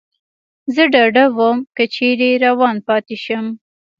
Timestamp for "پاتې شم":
2.87-3.45